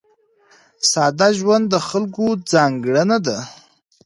[0.91, 3.37] ساده ژوند د خلکو ځانګړنه ده.